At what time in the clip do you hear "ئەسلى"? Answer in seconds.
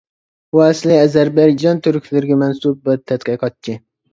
0.67-0.95